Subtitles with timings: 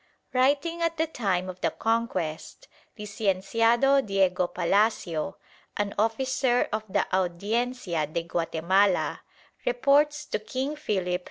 [0.33, 2.67] Writing at the time of the Conquest,
[2.97, 5.37] Licienciado Diego Palacio,
[5.77, 9.21] an officer of the Audiencia de Guatemala,
[9.63, 11.19] reports to King Philip II.